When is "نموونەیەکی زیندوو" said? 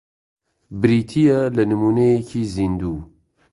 1.71-2.97